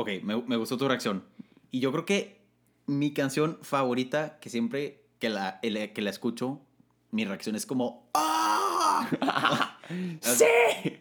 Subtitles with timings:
[0.00, 1.24] ok, me, me gustó tu reacción.
[1.70, 2.40] Y yo creo que
[2.86, 6.60] mi canción favorita, que siempre que la, que la escucho,
[7.10, 9.78] mi reacción es como ¡Ah!
[10.20, 10.44] ¡Sí!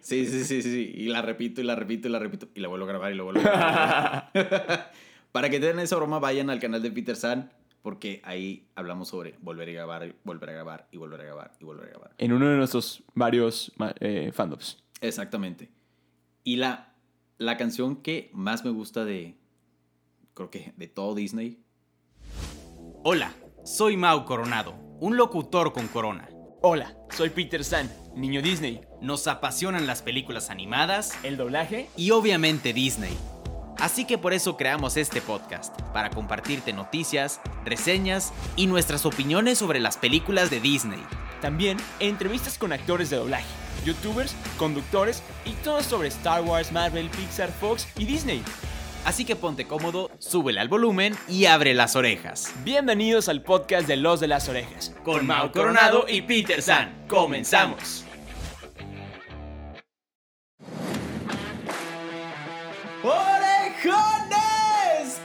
[0.02, 0.92] Sí, sí, sí, sí.
[0.96, 2.48] Y la repito y la repito y la repito.
[2.54, 3.44] Y la vuelvo a grabar y la vuelvo a
[4.34, 4.92] grabar.
[5.32, 7.52] Para que tengan esa broma, vayan al canal de Peter San.
[7.82, 11.64] Porque ahí hablamos sobre volver a grabar, volver a grabar y volver a grabar y
[11.64, 12.14] volver a grabar.
[12.18, 13.72] En uno de nuestros varios
[14.02, 14.84] eh, fandoms.
[15.00, 15.70] Exactamente.
[16.44, 16.89] Y la,
[17.40, 19.38] la canción que más me gusta de,
[20.34, 21.64] creo que de todo Disney.
[23.04, 26.30] Hola, soy Mau Coronado, un locutor con corona.
[26.62, 28.82] Hola, soy Peter San, niño Disney.
[29.02, 33.18] Nos apasionan las películas animadas El doblaje y obviamente Disney.
[33.78, 39.80] Así que por eso creamos este podcast, para compartirte noticias, reseñas y nuestras opiniones sobre
[39.80, 41.02] las películas de Disney.
[41.40, 43.48] También entrevistas con actores de doblaje,
[43.84, 48.44] youtubers, conductores y todo sobre Star Wars, Marvel, Pixar, Fox y Disney.
[49.06, 52.54] Así que ponte cómodo, súbele al volumen y abre las orejas.
[52.64, 54.94] Bienvenidos al podcast de Los de las Orejas.
[55.04, 58.06] Con Mau Coronado y Peter San, comenzamos.
[63.04, 64.42] ¡Orejones!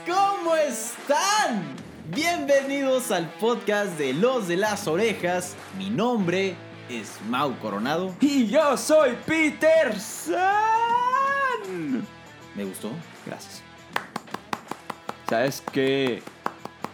[0.07, 1.75] ¿Cómo están?
[2.07, 5.57] Bienvenidos al podcast de Los de las Orejas.
[5.77, 6.55] Mi nombre
[6.89, 8.15] es Mau Coronado.
[8.19, 10.35] Y yo soy Peter San.
[12.55, 12.91] ¿Me gustó?
[13.25, 13.61] Gracias.
[15.29, 16.21] ¿Sabes qué?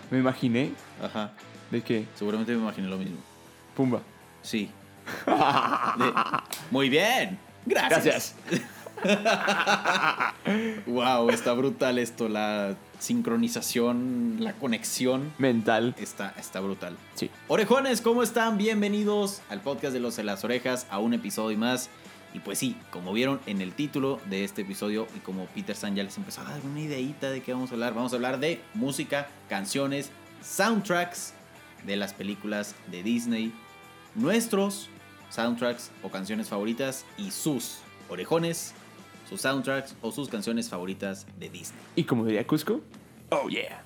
[0.09, 1.31] Me imaginé Ajá.
[1.69, 2.07] de que...
[2.15, 3.17] Seguramente me imaginé lo mismo.
[3.75, 4.01] Pumba.
[4.41, 4.71] Sí.
[5.25, 6.13] De-
[6.71, 7.37] Muy bien.
[7.65, 8.35] Gracias.
[8.49, 8.71] Gracias.
[10.87, 12.29] Wow, está brutal esto.
[12.29, 15.33] La sincronización, la conexión.
[15.37, 15.95] Mental.
[15.97, 16.97] Está, está brutal.
[17.15, 17.29] Sí.
[17.47, 18.57] Orejones, ¿cómo están?
[18.57, 21.89] Bienvenidos al podcast de Los de las Orejas, a un episodio más.
[22.33, 25.95] Y pues sí, como vieron en el título de este episodio y como Peter San
[25.95, 28.39] ya les empezó a dar una ideita de qué vamos a hablar, vamos a hablar
[28.39, 31.33] de música, canciones, soundtracks
[31.85, 33.51] de las películas de Disney,
[34.15, 34.89] nuestros
[35.29, 37.79] soundtracks o canciones favoritas y sus
[38.09, 38.73] orejones,
[39.31, 41.79] sus soundtracks o sus canciones favoritas de Disney.
[41.95, 42.81] Y como diría Cusco,
[43.29, 43.81] oh yeah.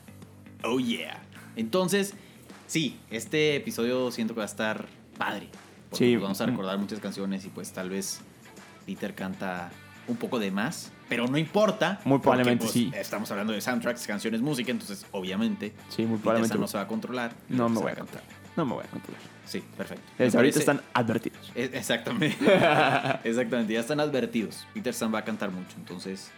[0.64, 1.22] Oh yeah.
[1.56, 2.16] Entonces,
[2.68, 5.48] sí, este episodio siento que va a estar padre.
[5.92, 6.16] Porque Sí.
[6.18, 8.22] vamos a recordar muchas canciones y pues tal vez
[8.88, 9.70] Peter canta
[10.08, 10.92] un poco de más.
[11.08, 12.00] Pero no importa.
[12.06, 12.92] Muy porque, probablemente pues, sí.
[12.96, 16.54] Estamos hablando de soundtracks, canciones, música, entonces obviamente Sí, muy Peter probablemente.
[16.54, 17.36] San no se va a controlar.
[17.50, 18.24] No me voy a contar.
[18.56, 19.22] No me voy a controlar.
[19.46, 20.04] Sí, perfecto.
[20.18, 21.52] Desde ahorita están advertidos.
[21.56, 22.38] Eh, Exactamente.
[23.24, 24.66] Exactamente, ya están advertidos.
[24.74, 26.32] Peter San va a cantar mucho, entonces,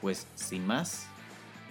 [0.00, 1.06] pues sin más,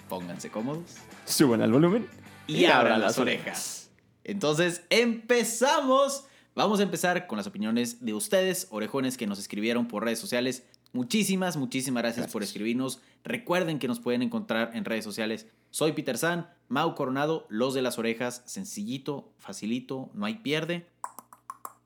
[0.09, 0.95] pónganse cómodos.
[1.25, 2.07] Suban al volumen
[2.47, 3.89] y abran las orejas.
[4.23, 6.25] Entonces, empezamos.
[6.55, 10.63] Vamos a empezar con las opiniones de ustedes, orejones que nos escribieron por redes sociales.
[10.93, 13.01] Muchísimas, muchísimas gracias, por escribirnos.
[13.23, 15.47] Recuerden que nos pueden encontrar en redes sociales.
[15.71, 20.85] Soy Peter San, Mau Coronado, Los de las Orejas, sencillito, facilito, no hay pierde.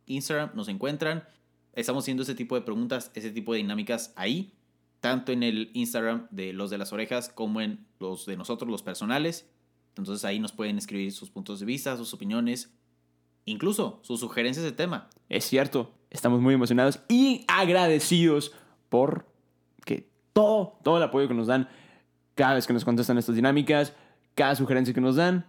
[0.08, 1.24] Instagram nos encuentran.
[1.72, 4.52] Estamos haciendo ese tipo de preguntas, ese tipo de dinámicas ahí,
[5.00, 8.84] tanto en el Instagram de Los de las Orejas como en los de nosotros, los
[8.84, 9.50] personales.
[9.96, 12.74] Entonces ahí nos pueden escribir sus puntos de vista, sus opiniones,
[13.46, 15.10] incluso sus sugerencias de tema.
[15.30, 18.52] Es cierto, estamos muy emocionados y agradecidos
[18.90, 19.26] por
[19.86, 21.68] que todo, todo el apoyo que nos dan
[22.36, 23.94] cada vez que nos contestan estas dinámicas,
[24.36, 25.46] cada sugerencia que nos dan.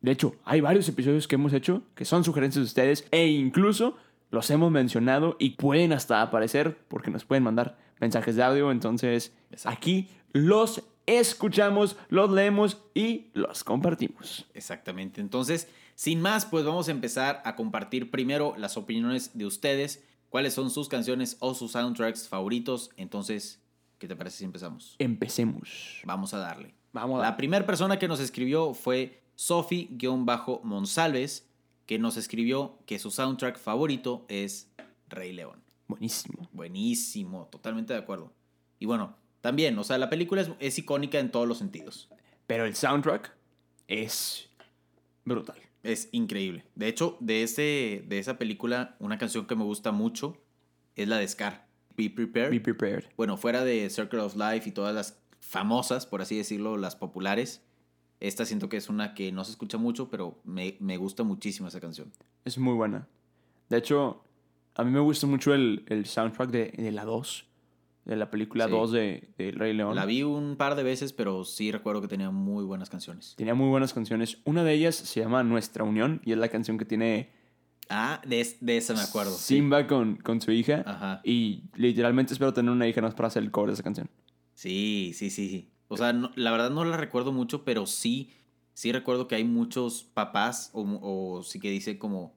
[0.00, 3.96] De hecho, hay varios episodios que hemos hecho que son sugerencias de ustedes e incluso
[4.30, 8.70] los hemos mencionado y pueden hasta aparecer porque nos pueden mandar mensajes de audio.
[8.70, 9.78] Entonces, Exacto.
[9.78, 14.46] aquí los escuchamos, los leemos y los compartimos.
[14.54, 15.20] Exactamente.
[15.20, 20.54] Entonces, sin más, pues vamos a empezar a compartir primero las opiniones de ustedes, cuáles
[20.54, 22.88] son sus canciones o sus soundtracks favoritos.
[22.96, 23.60] Entonces,
[23.98, 24.96] ¿qué te parece si empezamos?
[24.98, 26.00] Empecemos.
[26.06, 26.74] Vamos a darle.
[26.94, 31.46] Vamos a La primera persona que nos escribió fue Sofi-Monsalves,
[31.84, 34.72] que nos escribió que su soundtrack favorito es
[35.10, 35.62] Rey León.
[35.86, 36.48] Buenísimo.
[36.52, 38.32] Buenísimo, totalmente de acuerdo.
[38.78, 42.08] Y bueno, también, o sea, la película es, es icónica en todos los sentidos.
[42.46, 43.36] Pero el soundtrack
[43.86, 44.48] es
[45.26, 45.58] brutal.
[45.82, 46.64] Es increíble.
[46.74, 50.36] De hecho, de, ese, de esa película, una canción que me gusta mucho
[50.94, 52.50] es la de Scar, Be Prepared.
[52.50, 53.04] Be prepared.
[53.16, 57.62] bueno, fuera de Circle of Life y todas las famosas, por así decirlo, las populares,
[58.20, 61.68] esta siento que es una que no se escucha mucho, pero me, me gusta muchísimo
[61.68, 62.12] esa canción.
[62.44, 63.08] Es muy buena.
[63.68, 64.22] De hecho,
[64.74, 67.46] a mí me gusta mucho el, el soundtrack de, de la 2.
[68.04, 68.70] De la película Sí.
[68.72, 69.94] 2 de, de El Rey León.
[69.94, 73.34] La vi un par de veces, pero sí recuerdo que tenía muy buenas canciones.
[73.36, 74.38] Tenía muy buenas canciones.
[74.44, 77.30] Una de ellas se llama Nuestra Unión y es la canción que tiene
[77.88, 79.30] Ah, de, de esa me acuerdo.
[79.32, 79.56] sí.
[79.56, 80.82] Simba con, con su hija.
[80.86, 81.20] Ajá.
[81.24, 84.08] Y literalmente espero tener una hija más para hacer el cover de esa canción.
[84.54, 85.70] Sí, sí, sí, sí.
[85.88, 88.30] O sea, no- la verdad no la recuerdo mucho, pero sí,
[88.74, 92.34] sí recuerdo que hay muchos papás o, o sí que dice como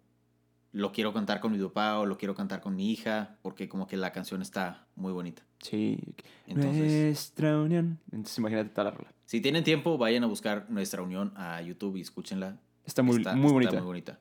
[0.75, 3.88] lo quiero cantar con mi papá o lo quiero cantar con mi hija, porque como
[3.88, 5.42] que la canción está muy bonita.
[5.60, 5.98] Sí.
[6.48, 7.98] Entonces, Nuestra unión.
[8.12, 9.10] Entonces imagínate toda la rola.
[9.25, 12.57] si tienen tiempo, vayan a buscar nuestra unión a YouTube y escúchenla.
[12.83, 13.72] Está muy, Está- muy está bonita.
[13.77, 14.19] muy bonita.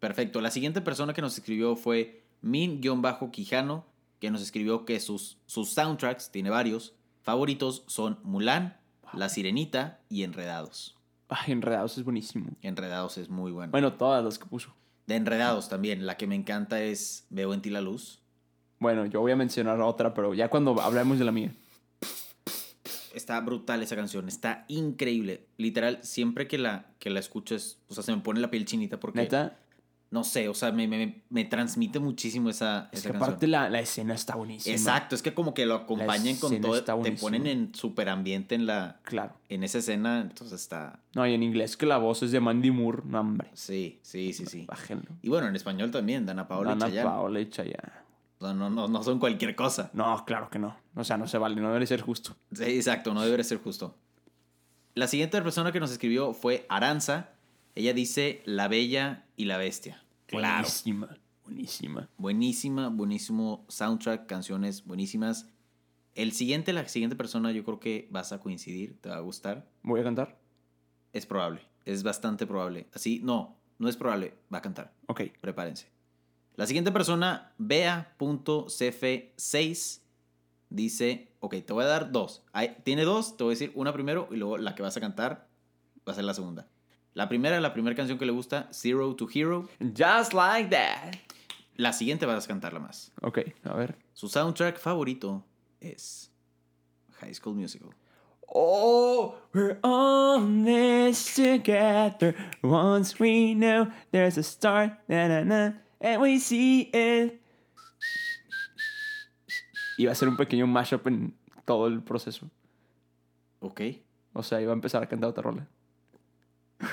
[0.00, 0.40] Perfecto.
[0.40, 3.86] La siguiente persona que nos escribió fue Min-Quijano,
[4.20, 8.76] que nos escribió que sus, sus soundtracks, tiene varios, favoritos son Mulan,
[9.12, 10.96] La Sirenita y Enredados.
[11.28, 12.48] Ay, Enredados es buenísimo.
[12.62, 13.70] Enredados es muy bueno.
[13.70, 14.74] Bueno, todas las que puso.
[15.06, 18.20] De Enredados también, la que me encanta es Veo en ti la luz.
[18.78, 21.52] Bueno, yo voy a mencionar otra, pero ya cuando hablemos de la mía.
[23.14, 25.46] Está brutal esa canción, está increíble.
[25.56, 28.64] Literal, siempre que la, que la escucho, es- o sea, se me pone la piel
[28.64, 29.56] chinita porque, Neta,
[30.14, 33.68] no sé, o sea, me, me, me transmite muchísimo esa, es esa que aparte la,
[33.68, 34.72] la escena está buenísima.
[34.76, 38.64] Exacto, es que como que lo acompañan con todo, te ponen en super ambiente en
[38.64, 39.34] la Claro.
[39.48, 42.70] en esa escena, entonces está No, y en inglés que la voz es de Mandy
[42.70, 43.02] Moore.
[43.06, 43.48] No, hombre.
[43.54, 44.66] sí, sí, sí, sí.
[44.66, 45.08] Bájenlo.
[45.20, 47.10] Y bueno, en español también, Dana Paola Dana y Chayanne.
[47.10, 47.92] Paola y Chayanne.
[48.38, 49.90] O sea, no, no, no son cualquier cosa.
[49.94, 50.76] No, claro que no.
[50.94, 52.36] O sea, no se vale, no debe ser justo.
[52.52, 53.96] Sí, exacto, no debería ser justo.
[54.94, 57.30] La siguiente persona que nos escribió fue Aranza.
[57.74, 60.03] Ella dice La Bella y la Bestia.
[60.26, 60.62] Claro.
[60.62, 61.18] Buenísima.
[61.44, 62.08] Buenísima.
[62.16, 65.48] Buenísima, buenísimo soundtrack, canciones buenísimas.
[66.14, 69.68] El siguiente, la siguiente persona, yo creo que vas a coincidir, te va a gustar.
[69.82, 70.38] ¿Voy a cantar?
[71.12, 72.86] Es probable, es bastante probable.
[72.94, 74.92] Así, no, no es probable, va a cantar.
[75.06, 75.22] Ok.
[75.40, 75.88] Prepárense.
[76.56, 80.00] La siguiente persona, Bea.cf6,
[80.70, 82.44] dice, ok, te voy a dar dos.
[82.52, 85.00] Hay- tiene dos, te voy a decir una primero y luego la que vas a
[85.00, 85.48] cantar
[86.08, 86.68] va a ser la segunda.
[87.14, 89.68] La primera, la primera canción que le gusta, Zero to Hero.
[89.80, 91.14] Just like that.
[91.76, 93.12] La siguiente vas a cantarla más.
[93.22, 93.96] Ok, a ver.
[94.14, 95.44] Su soundtrack favorito
[95.80, 96.32] es
[97.20, 97.90] High School Musical.
[98.48, 102.34] Oh, we're on this together.
[102.62, 107.40] Once we know there's a start, na, na, na, and we see it.
[109.98, 111.32] Iba a ser un pequeño mashup en
[111.64, 112.50] todo el proceso.
[113.60, 113.80] Ok.
[114.32, 115.68] O sea, iba a empezar a cantar otra rola.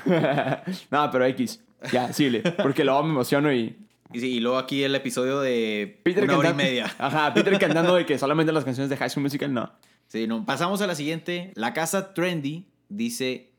[0.92, 1.62] no, pero X.
[1.92, 2.42] Ya, síguele.
[2.42, 3.77] Porque luego me emociono y.
[4.13, 6.94] Y, sí, y luego aquí el episodio de Peter una hora y media.
[7.00, 9.71] Ajá, Peter cantando de que solamente las canciones de High School Musical, no.
[10.07, 10.45] Sí, no.
[10.45, 11.53] Pasamos a la siguiente.
[11.56, 13.51] La casa trendy dice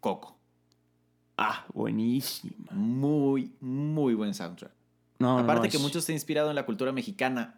[0.00, 0.36] Coco.
[1.38, 2.70] Ah, buenísima.
[2.72, 4.72] Muy, muy buen soundtrack.
[5.18, 7.54] No, no, Aparte no, que es mucho está inspirado en la cultura mexicana.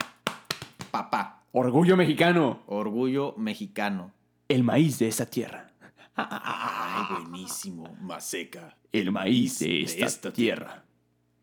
[0.90, 1.42] Papá.
[1.52, 2.62] Orgullo mexicano.
[2.66, 4.12] Orgullo mexicano.
[4.48, 5.72] El maíz de esta tierra.
[6.16, 7.96] Ay, buenísimo.
[8.00, 8.76] Maseca.
[8.92, 10.84] El maíz de de esta, tierra.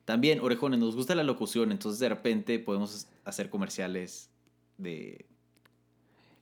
[0.05, 4.29] También, orejones, nos gusta la locución, entonces de repente podemos hacer comerciales
[4.77, 5.25] de...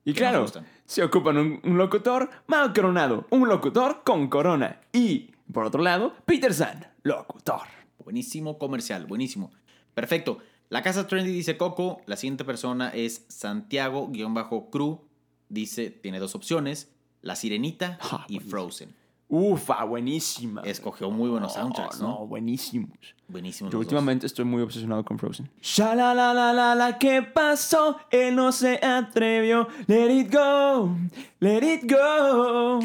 [0.04, 0.48] Y claro,
[0.86, 4.82] se ocupan un, un locutor mal coronado, un locutor con corona.
[4.92, 7.68] Y, por otro lado, Peter San, locutor.
[8.04, 9.52] Buenísimo comercial, buenísimo.
[9.94, 10.40] Perfecto.
[10.70, 12.02] La casa trendy dice Coco.
[12.06, 15.02] La siguiente persona es Santiago-Cru.
[15.50, 16.90] Dice, tiene dos opciones.
[17.22, 18.40] La Sirenita Ah, y.
[18.40, 18.94] Frozen.
[19.34, 20.62] Ufa, buenísima.
[20.64, 22.08] Escogió muy buenos soundtracks, ¿no?
[22.10, 22.90] No, buenísimos.
[23.30, 23.94] Buenísimos Yo los dos.
[23.94, 25.50] últimamente estoy muy obsesionado con Frozen.
[25.62, 27.98] Sha la la la la la, ¿qué pasó?
[28.10, 29.70] Él no se atrevió.
[29.88, 30.98] Let it go,
[31.40, 32.80] let it go.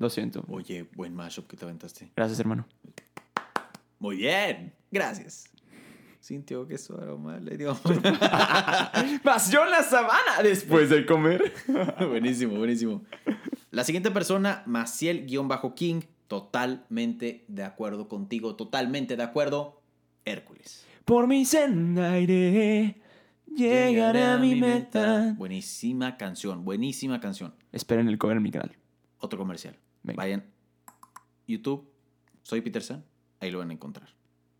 [0.00, 0.44] Lo siento.
[0.48, 2.10] Oye, buen mashup que te aventaste.
[2.16, 2.66] Gracias, hermano.
[4.00, 4.74] Muy bien.
[4.90, 5.44] Gracias.
[6.18, 7.74] Sintió que su aroma le dio...
[9.22, 11.52] Pasió en la sabana después de comer.
[12.08, 13.02] buenísimo, buenísimo.
[13.72, 19.80] La siguiente persona, Maciel-King, totalmente de acuerdo contigo, totalmente de acuerdo,
[20.26, 20.84] Hércules.
[21.06, 23.00] Por mi senda iré,
[23.46, 25.34] llegaré a mi meta.
[25.38, 27.54] Buenísima canción, buenísima canción.
[27.72, 28.76] Esperen el cover en mi canal.
[29.16, 29.78] Otro comercial.
[30.02, 30.18] Venga.
[30.18, 30.44] Vayan.
[31.46, 31.88] YouTube,
[32.42, 33.02] soy Peter San,
[33.40, 34.10] ahí lo van a encontrar.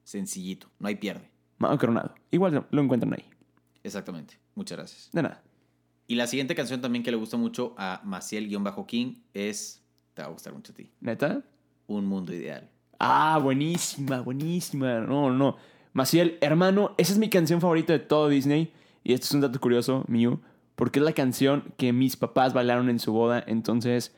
[0.05, 1.29] Sencillito, no hay pierde.
[1.59, 2.15] Mao Coronado.
[2.31, 3.27] Igual lo encuentran ahí.
[3.85, 4.39] Exactamente.
[4.55, 5.11] Muchas gracias.
[5.13, 5.43] De nada.
[6.13, 10.31] Y la siguiente canción también que le gusta mucho a Maciel-King es, te va a
[10.31, 11.43] gustar mucho a ti, ¿Neta?
[11.87, 12.69] Un Mundo Ideal.
[12.99, 15.01] Ah, buenísima, buenísima.
[15.01, 15.57] No, no.
[15.95, 18.75] Maciel, hermano, esa es mi canción favorita de todo Disney.
[19.03, 20.39] Y esto es un dato curioso mío.
[20.77, 23.43] Porque es la canción que mis papás bailaron en su boda.
[23.47, 24.15] Entonces,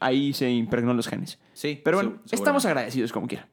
[0.00, 1.38] ahí se impregnó los genes.
[1.52, 3.46] Sí, Pero bueno, estamos agradecidos como quiera.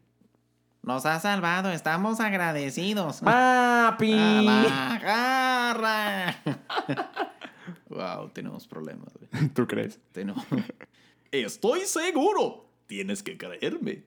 [0.86, 3.22] Nos ha salvado, estamos agradecidos.
[3.22, 4.14] ¡Papi!
[4.72, 6.36] ¡Agarra!
[6.46, 6.56] wow,
[8.36, 9.50] tenemos problemas, güey.
[9.56, 10.00] ¿Tú crees?
[10.12, 10.46] Tenemos-
[11.32, 12.70] Estoy seguro.
[12.86, 14.04] Tienes que creerme.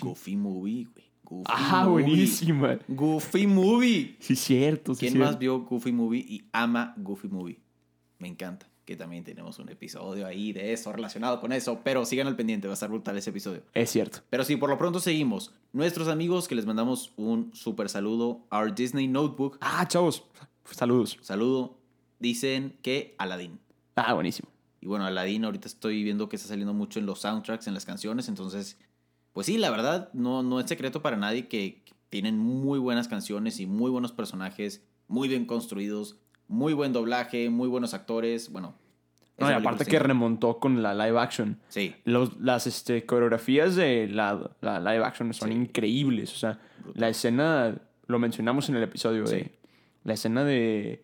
[0.00, 1.06] Goofy Movie, güey.
[1.24, 2.04] Goofy Ah, Movie.
[2.04, 2.78] buenísima.
[2.88, 4.16] Goofy Movie.
[4.18, 4.94] Sí, cierto.
[4.94, 5.30] Sí, ¿Quién cierto.
[5.30, 7.58] más vio Goofy Movie y ama Goofy Movie?
[8.18, 8.66] Me encanta.
[8.84, 12.66] que también tenemos un episodio ahí de eso, relacionado con eso, pero sigan al pendiente,
[12.66, 13.62] va a estar brutal ese episodio.
[13.74, 14.18] Es cierto.
[14.28, 15.54] Pero sí, por lo pronto seguimos.
[15.72, 20.24] Nuestros amigos que les mandamos un súper saludo, Our Disney Notebook, Ah, chavos.
[20.68, 21.16] Saludos.
[21.22, 21.78] saludo,
[22.22, 23.58] dicen que Aladdin.
[23.96, 24.48] Ah, buenísimo.
[24.80, 27.84] Y bueno, Aladdin ahorita estoy viendo que está saliendo mucho en los soundtracks, en las
[27.84, 28.78] canciones, entonces,
[29.32, 33.60] pues sí, la verdad, no, no es secreto para nadie que tienen muy buenas canciones
[33.60, 36.16] y muy buenos personajes, muy bien construidos,
[36.48, 38.74] muy buen doblaje, muy buenos actores, bueno.
[39.38, 41.58] No, y aparte que remontó con la live action.
[41.68, 45.54] Sí, Los, las este, coreografías de la, la live action son Sí.
[45.54, 46.32] increíbles.
[46.32, 47.00] O sea, Brutal.
[47.00, 47.76] la escena,
[48.06, 49.36] lo mencionamos en el episodio Sí.
[49.36, 49.58] de
[50.04, 51.02] la escena de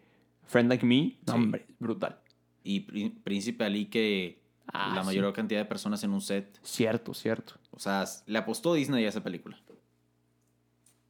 [0.49, 1.38] Friend Like Me, no, Sí.
[1.38, 2.19] hombre, brutal.
[2.64, 5.07] y Prí- Príncipe Ali que Ah, la sí.
[5.07, 7.55] mayor cantidad de personas en un set, Cierto, cierto.
[7.71, 9.59] o sea, le apostó Disney a esa película.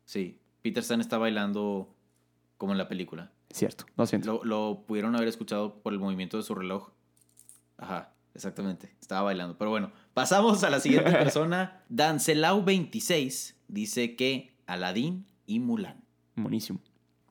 [0.04, 1.92] Sí, Peter Stan está bailando
[2.56, 3.32] como en la película.
[3.50, 4.40] Cierto, lo siento.
[4.42, 6.90] Lo, lo pudieron haber escuchado por el movimiento de su reloj.
[7.78, 8.94] Ajá, exactamente.
[9.00, 9.56] Estaba bailando.
[9.58, 11.82] Pero bueno, pasamos a la siguiente persona.
[11.90, 16.02] Dancelau26 dice que Aladdin y Mulan.
[16.36, 16.80] Buenísimo.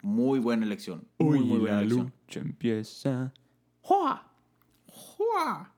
[0.08, 1.06] Muy buena elección.
[1.20, 2.14] Muy, muy buena la elección.
[2.28, 3.34] lucha empieza.
[3.82, 4.32] ¡Jua!
[4.88, 5.74] ¡Jua!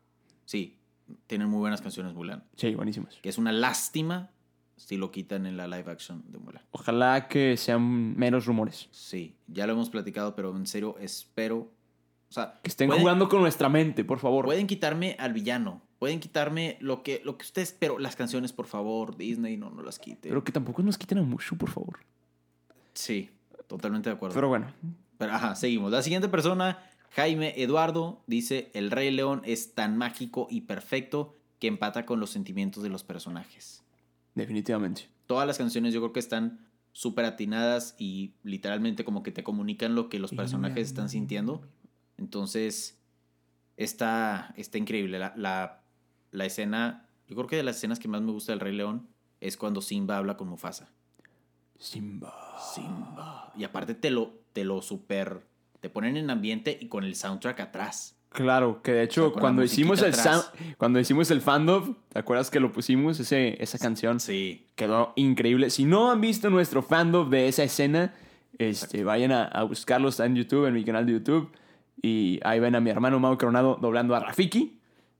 [0.45, 0.77] Sí,
[1.25, 2.43] tienen muy buenas canciones Mulan.
[2.55, 3.17] Sí, buenísimos.
[3.23, 4.29] Que es una lástima
[4.75, 6.61] si lo quitan en la live action de Mulan.
[6.69, 8.87] Ojalá que sean menos rumores.
[8.91, 11.71] Sí, ya lo hemos platicado, pero en serio espero.
[12.29, 14.45] O sea, Que estén pueden- jugando con nuestra mente, por favor.
[14.45, 15.81] Pueden quitarme al villano.
[15.97, 17.75] Pueden quitarme lo que, lo que ustedes.
[17.79, 20.29] Pero las canciones, por favor, Disney, no, no las quite.
[20.29, 21.99] Pero que tampoco nos quiten a Mushu, por favor.
[22.93, 23.31] Sí,
[23.69, 24.35] totalmente de acuerdo.
[24.35, 24.67] Pero bueno,
[25.17, 25.91] Pero, ajá, seguimos.
[25.93, 31.67] La siguiente persona, Jaime Eduardo, dice: El Rey León es tan mágico y perfecto que
[31.67, 33.81] empata con los sentimientos de los personajes.
[34.35, 35.07] definitivamente.
[35.27, 36.59] Todas las canciones yo creo que están
[36.91, 41.61] súper atinadas y literalmente como que te comunican lo que los personajes están sintiendo.
[42.17, 42.97] Entonces,
[43.77, 45.19] está, está increíble.
[45.19, 45.83] La, la,
[46.31, 49.07] la escena, yo creo que de las escenas que más me gusta del Rey León
[49.41, 50.89] es cuando Simba habla con Mufasa.
[51.79, 52.33] Simba.
[52.75, 53.51] Simba.
[53.57, 55.41] Y aparte te lo, te lo super,
[55.79, 58.15] te ponen en ambiente y con el soundtrack atrás.
[58.29, 60.45] Claro, que de hecho, O sea, cuando hicimos el sound-
[60.77, 64.19] cuando hicimos el fandom, ¿te acuerdas que lo pusimos ese, esa canción?
[64.19, 64.67] Sí.
[64.75, 65.71] Quedó increíble.
[65.71, 68.13] Si no han visto nuestro fandom de esa escena,
[68.59, 71.51] este, vayan a, a buscarlo, está en YouTube, en mi canal de YouTube.
[72.01, 74.78] Y ahí ven a mi hermano Mau Coronado doblando a Rafiki.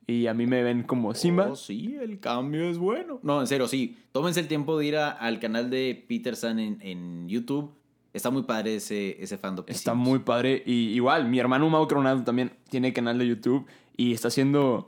[0.10, 1.50] Y a mí me ven como Simba.
[1.52, 3.20] Oh, sí, el cambio es bueno.
[3.22, 3.98] No, en serio, sí.
[4.12, 7.72] Tómense el tiempo de ir a- al canal de Peter San en, en YouTube.
[8.14, 9.66] Está muy padre ese, ese fandom.
[9.68, 10.64] Está muy padre.
[10.66, 14.84] Y igual, mi hermano Mau Coronado también tiene canal de YouTube y está haciendo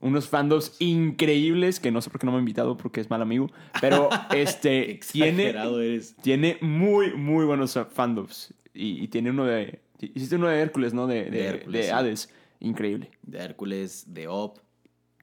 [0.00, 3.22] unos fandoms increíbles que no sé por qué no me ha invitado porque es mal
[3.22, 3.50] amigo.
[3.80, 6.16] Pero este tiene, Exagerado eres.
[6.22, 8.52] tiene muy, muy buenos fandoms.
[8.74, 9.80] Y, y tiene uno de.
[10.00, 11.06] Hiciste uno de Hércules, ¿no?
[11.06, 11.90] De, de, De Hércules, de sí.
[11.90, 12.30] Hades.
[12.60, 13.10] Increíble.
[13.22, 14.58] De Hércules, de Op,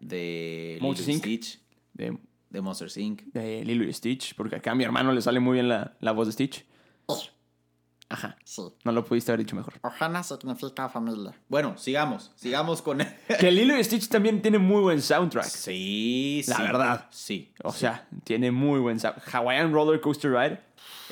[0.03, 1.23] de Monsters, Lilo y Inc.
[1.41, 1.59] Stitch,
[1.93, 2.17] De,
[2.49, 3.21] de Monsters Inc.
[3.33, 4.35] de Lilo y Stitch.
[4.35, 6.65] Porque acá a mi hermano le sale muy bien la, la voz de Stitch.
[8.09, 8.37] Ajá.
[8.43, 8.61] Sí.
[8.83, 9.73] No lo pudiste haber dicho mejor.
[9.81, 11.33] Ohana significa familia.
[11.49, 12.31] Bueno, sigamos.
[12.35, 12.99] Sigamos con...
[13.39, 15.45] Que Lilo y Stitch también tiene muy buen soundtrack.
[15.45, 16.61] sí, La sí.
[16.61, 17.07] verdad.
[17.09, 17.51] Sí.
[17.63, 19.15] O sea, tiene muy buen sound.
[19.31, 20.59] Hawaiian Roller Coaster Ride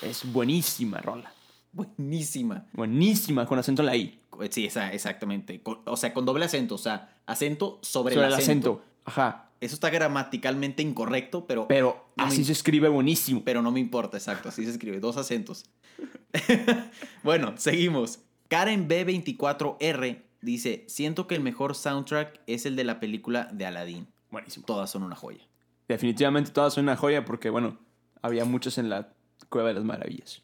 [0.03, 1.33] es buenísima rola.
[1.73, 2.65] Buenísima.
[2.73, 4.19] Buenísima, con acento en la I.
[4.49, 5.61] Sí, esa, exactamente.
[5.61, 6.75] Con- o sea, con doble acento.
[6.75, 8.71] O sea, acento sobre, Sobre el acento.
[8.71, 8.85] acento.
[9.05, 9.47] Ajá.
[9.61, 11.67] Eso está gramaticalmente incorrecto, pero...
[11.67, 13.43] Pero No así se escribe buenísimo.
[13.45, 15.65] Pero no me importa, exacto, así se escribe, dos acentos.
[17.23, 18.19] bueno, seguimos.
[18.47, 24.07] Karen B24R dice, siento que el mejor soundtrack es el de la película de Aladdin.
[24.31, 24.65] Buenísimo.
[24.65, 25.47] Todas son una joya.
[25.87, 27.77] Definitivamente todas son una joya porque, bueno,
[28.21, 29.13] había muchos en la
[29.49, 30.41] Cueva de las Maravillas.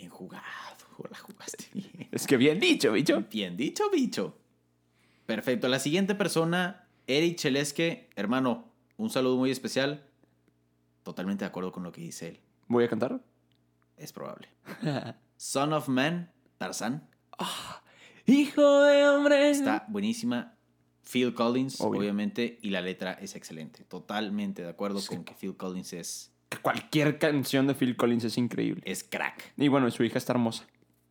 [0.00, 0.42] Bien jugado,
[1.10, 2.08] la jugaste bien.
[2.10, 3.22] Es que bien dicho, bicho.
[3.30, 4.34] Bien dicho, bicho.
[5.26, 10.06] Perfecto, la siguiente persona, Eric Chelesque, hermano, un saludo muy especial.
[11.02, 12.40] Totalmente de acuerdo con lo que dice él.
[12.66, 13.22] ¿Voy a cantar?
[13.98, 14.48] Es probable.
[15.36, 17.06] Son of Man, Tarzán.
[18.24, 19.50] Hijo de hombre.
[19.50, 20.56] Está buenísima.
[21.02, 22.00] Phil Collins, Obvio.
[22.00, 23.84] obviamente, y la letra es excelente.
[23.84, 26.29] Totalmente de acuerdo con que Phil Collins es,
[26.62, 28.82] Cualquier canción de Phil Collins es increíble.
[28.84, 29.52] es crack.
[29.56, 30.66] Y bueno, su hija está hermosa.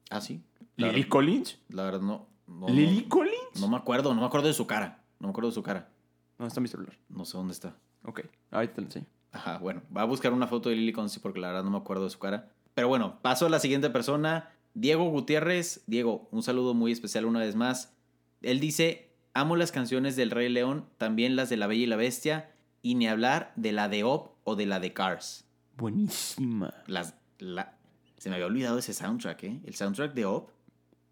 [0.10, 0.41] Ah, sí.
[0.75, 1.60] La ¿Lily verdad- Collins?
[1.69, 2.27] La verdad, no.
[2.48, 3.60] no ¿Lily no, Collins?
[3.60, 5.03] no me acuerdo, no me acuerdo de su cara.
[5.19, 5.89] No me acuerdo de su cara.
[6.38, 6.98] No, está en mi celular.
[7.10, 7.75] No sé dónde está.
[8.03, 9.05] Ok, ahorita te lo enseño.
[9.31, 11.77] Ajá, bueno, va a buscar una foto de Lily Collins porque la verdad no me
[11.77, 12.50] acuerdo de su cara.
[12.74, 14.51] Pero bueno, paso a la siguiente persona.
[14.74, 15.84] Diego Gutiérrez.
[15.88, 17.93] Diego, un saludo muy especial una vez más.
[18.41, 21.98] Él dice, amo las canciones del Rey León, también las de La Bella y la
[21.98, 25.46] Bestia, y ni hablar de la de Op o de la de Cars.
[25.77, 26.74] Buenísima.
[26.88, 27.77] Las, la,
[28.18, 29.62] se me había olvidado ese soundtrack, ¿eh?
[29.65, 30.50] El soundtrack de Op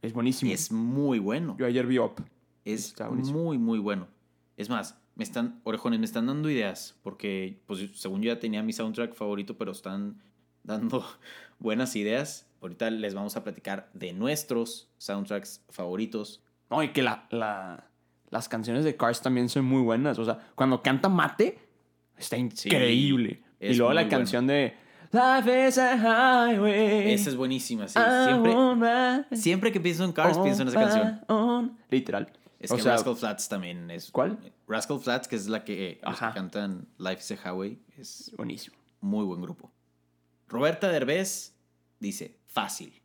[0.01, 0.51] Es buenísimo.
[0.51, 1.56] es muy bueno.
[1.60, 2.20] Yo ayer vi Op.
[2.65, 2.94] Es
[3.32, 4.08] muy, muy bueno.
[4.58, 8.62] Es más, me están, orejones, me están dando ideas, porque pues según yo ya tenía
[8.62, 10.22] mi soundtrack favorito, pero están
[10.63, 11.06] dando
[11.60, 12.46] buenas ideas.
[12.62, 16.44] Ahorita les vamos a platicar de nuestros soundtracks favoritos.
[16.70, 17.89] No, y que la, la-
[18.29, 20.20] las canciones de Cars también son muy buenas.
[20.20, 21.60] O sea, cuando canta Mate,
[22.17, 23.43] está increíble.
[23.59, 24.75] y luego la canción de
[25.12, 27.13] Life is a highway.
[27.13, 28.00] Esa es buenísima, sí.
[29.31, 31.77] Siempre, que pienso en Cars, pienso en esa canción.
[31.89, 32.31] Literal.
[32.59, 34.12] Es o que sea, Rascal Flats también es.
[34.12, 34.38] ¿Cuál?
[34.67, 38.75] Rascal Flats, que es la que, los que cantan Life is a Highway, es buenísimo.
[39.00, 39.71] muy buen grupo.
[40.47, 41.55] Roberta Derbez
[42.00, 43.01] dice: fácil.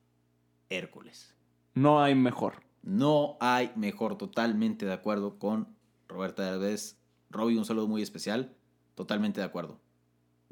[0.71, 1.35] Hércules.
[1.75, 2.62] No hay mejor.
[2.83, 5.69] No hay mejor, totalmente de acuerdo con
[6.09, 6.99] Roberta Derbez.
[7.31, 8.57] Robbie, un saludo muy especial.
[8.95, 9.79] Totalmente de acuerdo.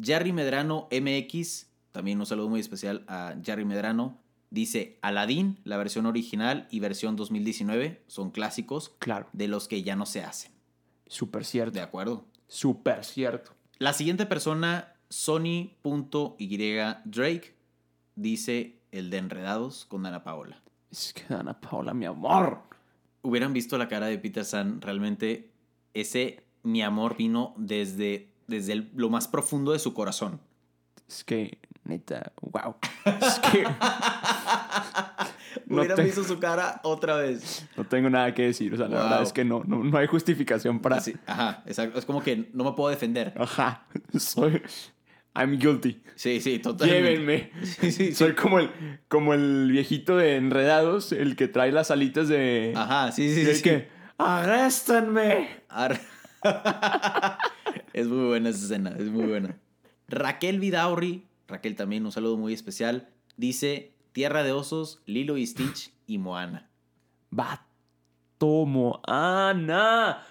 [0.03, 4.19] Jerry Medrano MX, también un saludo muy especial a Jerry Medrano.
[4.51, 9.29] Dice Aladdin, la versión original y versión 2019 son clásicos Claro.
[9.33, 10.51] de los que ya no se hacen.
[11.07, 11.73] Súper cierto.
[11.73, 12.25] De acuerdo.
[12.49, 13.53] Súper cierto.
[13.79, 16.57] La siguiente persona, Sony.y
[17.05, 17.55] Drake,
[18.17, 20.61] dice el de Enredados con Ana Paola.
[20.91, 22.63] Es que Ana Paola, mi amor.
[23.23, 25.51] hubieran visto la cara de Peter San, realmente
[25.95, 30.41] ese mi amor vino desde, desde el- lo más profundo de su corazón.
[31.09, 32.77] Es que, neta, wow.
[33.05, 33.65] Es que
[35.67, 37.67] No hubieran te- visto su cara otra vez.
[37.77, 38.73] no tengo nada que decir.
[38.75, 40.97] O sea, la verdad es que no, no, no hay justificación para...
[40.97, 41.99] Así, ajá, exacto.
[41.99, 43.35] Es como que no me puedo defender.
[43.39, 43.87] Ajá.
[44.19, 44.63] Soy...
[45.35, 46.03] I'm guilty.
[46.17, 47.03] Sí, sí, totalmente.
[47.03, 47.51] Llévenme.
[47.63, 48.15] Sí, sí, sí.
[48.15, 48.71] Soy como el,
[49.09, 52.73] como el viejito de Enredados, el que trae las alitas de...
[52.77, 53.51] Ajá, sí, sí, y sí.
[53.51, 53.63] el sí.
[53.63, 53.89] que...
[54.19, 55.49] ¡Arréstenme!
[55.69, 56.01] Ar-
[57.93, 59.59] es muy buena esa escena, es muy buena.
[60.09, 65.93] Raquel Vidaurri, Raquel también, un saludo muy especial, dice Tierra de Osos, Lilo y Stitch
[66.07, 66.69] y Moana.
[67.31, 70.25] Vato Moana.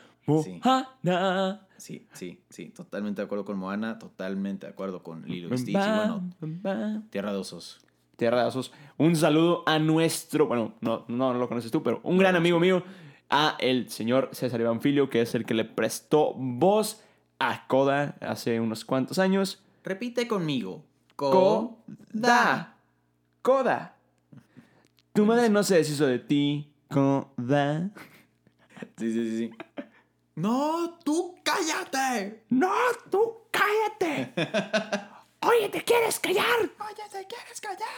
[0.44, 0.60] Sí.
[0.64, 1.68] Moana.
[1.78, 5.76] Sí, sí, sí, totalmente de acuerdo con Moana, totalmente de acuerdo con Lilo y Stitch.
[5.76, 7.80] Y bueno, Tierra de Osos.
[8.18, 8.74] Tierra de Osos.
[8.98, 12.60] Un saludo a nuestro, bueno, no, no, no lo conoces tú, pero un gran amigo
[12.60, 12.84] mío,
[13.30, 17.04] a el señor César Iván Filio, que es el que le prestó voz
[17.40, 19.64] a Coda hace unos cuantos años.
[19.84, 20.84] Repite conmigo.
[21.16, 22.76] Coda.
[23.42, 23.96] Coda.
[25.14, 26.72] Tu madre no se deshizo de ti.
[26.90, 27.90] Coda.
[28.98, 29.52] Sí, sí, sí, sí.
[30.36, 32.46] No, tú cállate.
[32.50, 32.72] No,
[33.10, 34.34] tú cállate.
[35.42, 36.46] Oye, ¿te quieres callar?
[36.62, 37.90] Oye, ¿te quieres callar?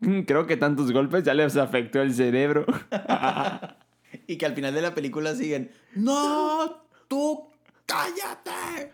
[0.00, 2.66] Mm, Creo que tantos golpes ya les afectó el cerebro.
[4.26, 7.48] Y que al final de la película siguen, no, tú
[7.86, 8.92] cállate.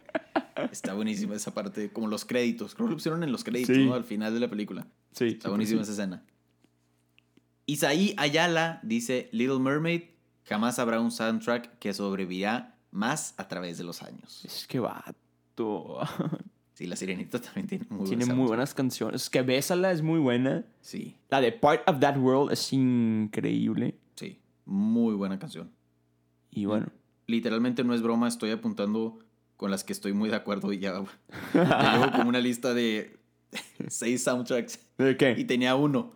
[0.71, 2.75] Está buenísima esa parte, como los créditos.
[2.75, 3.87] Creo que lo pusieron en los créditos, Sí.
[3.87, 3.95] ¿no?
[3.95, 4.87] Al final de la película.
[5.12, 6.23] Sí, Está buenísima esa escena.
[7.66, 10.03] Isaí Ayala dice, Little Mermaid,
[10.45, 14.45] jamás habrá un soundtrack que sobrevivirá más a través de los años.
[14.45, 16.01] Es que vato.
[16.75, 19.23] Sí, la sirenita también tiene muy buen buenas canciones.
[19.23, 20.64] Es que Bésala es muy buena.
[20.81, 23.99] Sí, La de Part of That World es increíble.
[24.64, 25.70] Muy buena canción.
[26.51, 26.87] Y bueno.
[27.27, 29.18] literalmente no es broma, estoy apuntando
[29.57, 31.03] con las que estoy muy de acuerdo y ya,
[31.55, 33.18] ya llevo como una lista de
[33.88, 35.44] seis soundtracks ¿De y qué?
[35.44, 36.12] tenía uno.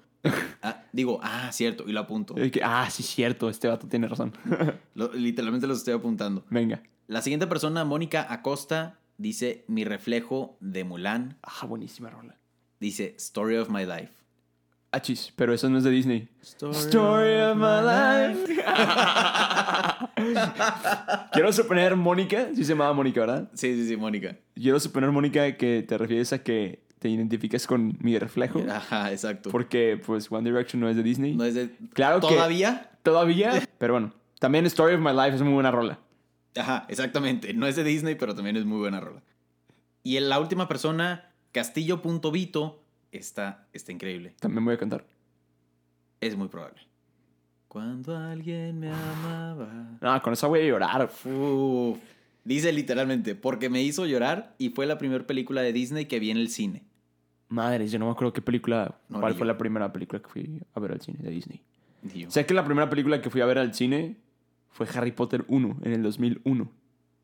[0.63, 2.35] Ah, digo, ah, cierto, y lo apunto.
[2.35, 3.49] Que- ah, sí, cierto.
[3.49, 4.33] Este vato tiene razón.
[4.95, 6.45] Lo- literalmente los estoy apuntando.
[6.51, 6.83] Venga.
[7.07, 11.39] La siguiente persona, Mónica Acosta, dice Mi reflejo de Mulan.
[11.43, 12.37] Ah, buenísima rola.
[12.81, 14.13] Dice Story of My Life.
[14.97, 15.03] Ah,
[15.37, 16.29] pero eso no es de Disney.
[16.43, 18.63] Story, of my life.
[21.33, 23.51] Quiero suponer, Mónica, sí se llamaba Mónica, ¿verdad?
[23.55, 24.37] Sí, sí, sí, Mónica.
[24.55, 28.63] Quiero suponer, Mónica, que te refieres a que te identificas con mi reflejo.
[28.71, 29.51] Ajá, exacto.
[29.51, 31.35] Porque, pues, One Direction no es de Disney.
[31.35, 31.71] No es de...
[31.93, 32.91] Claro que- ¿Todavía?
[33.03, 33.63] Todavía.
[33.79, 35.99] Pero bueno, también Story of My Life es muy buena rola.
[36.57, 37.53] Ajá, exactamente.
[37.53, 39.23] No es de Disney, pero también es muy buena rola.
[40.03, 42.83] Y en la última persona, Castillo.vito,
[43.13, 44.35] está, está increíble.
[44.41, 45.05] También voy a cantar.
[46.21, 46.81] Es muy probable.
[47.69, 49.99] Cuando alguien me amaba.
[50.01, 51.11] No, con esa voy a llorar.
[51.25, 51.99] Uf.
[52.45, 56.31] Dice literalmente, porque me hizo llorar y fue la primera película de Disney que vi
[56.31, 56.85] en el cine.
[57.49, 58.99] Madre, yo no me acuerdo qué película.
[59.09, 59.53] No, ¿Cuál fue yo.
[59.53, 61.63] la primera película que fui a ver al cine de Disney?
[62.29, 64.17] Sé que la primera película que fui a ver al cine
[64.71, 66.71] fue Harry Potter 1 en el 2001.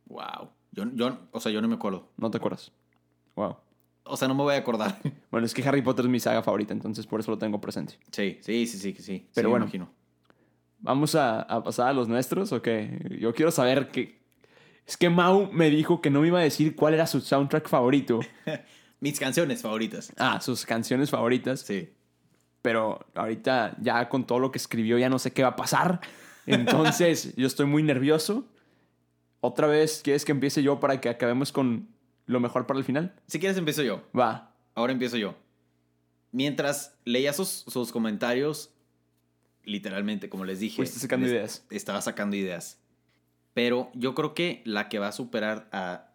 [0.06, 0.50] wow.
[0.74, 2.08] Yo, yo, o sea, yo no me acuerdo.
[2.16, 2.72] ¿No te acuerdas?
[3.36, 3.58] Wow.
[4.04, 4.98] O sea, no me voy a acordar.
[5.32, 7.94] Bueno, es que Harry Potter es mi saga favorita, entonces por eso lo tengo presente.
[8.10, 9.26] Sí, sí, sí, sí, sí.
[9.32, 9.64] Pero Sí, bueno.
[9.64, 9.90] imagino.
[10.80, 12.98] ¿Vamos a, a pasar a los nuestros o qué?
[13.18, 14.20] Yo quiero saber que...
[14.86, 17.66] Es que Mau me dijo que no me iba a decir cuál era su soundtrack
[17.68, 18.20] favorito.
[19.00, 20.12] Mis canciones favoritas.
[20.18, 21.60] Ah, sus canciones favoritas.
[21.60, 21.88] Sí.
[22.60, 26.00] Pero ahorita ya con todo lo que escribió ya no sé qué va a pasar.
[26.46, 28.44] Entonces, yo estoy muy nervioso.
[29.40, 31.88] Otra vez, ¿quieres que empiece yo para que acabemos con
[32.26, 33.14] lo mejor para el final?
[33.26, 34.02] Si quieres, empiezo yo.
[34.18, 34.54] Va.
[34.74, 35.34] Ahora empiezo yo.
[36.30, 38.72] Mientras leía sus, sus comentarios,
[39.64, 41.66] literalmente, como les dije, Fuiste sacando les- ideas.
[41.70, 42.78] Estaba sacando ideas.
[43.54, 46.10] Pero yo creo que la que va a superar a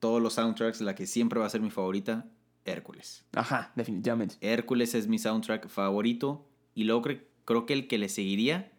[0.00, 2.26] todos los soundtracks, la que siempre va a ser mi favorita,
[2.64, 3.24] Hércules.
[3.32, 4.36] Ajá, definitivamente.
[4.40, 6.46] Hércules es mi soundtrack favorito.
[6.74, 8.72] Y luego cre- creo que el que le seguiría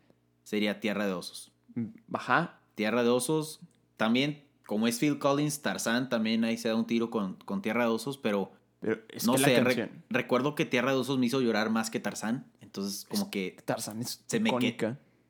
[0.43, 1.51] sería Tierra de Osos.
[2.11, 2.59] Ajá.
[2.75, 3.61] Tierra de Osos,
[3.97, 7.84] también, como es Phil Collins, Tarzán también ahí se da un tiro con, con Tierra
[7.84, 11.25] de Osos, pero Pero es no que sé, re- recuerdo que Tierra de Osos me
[11.25, 14.49] hizo llorar más que Tarzán, entonces como que Tarzán es Se me